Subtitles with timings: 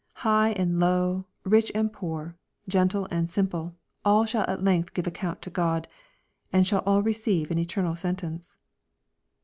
[0.25, 2.35] High and low, rich and poor,
[2.67, 5.87] gentle and simple, all shall at length give account to God,
[6.51, 8.57] and shall all receive an eternal sentence.